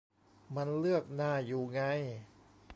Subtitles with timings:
[0.55, 1.81] มันเลือกหน้าอยู่ไง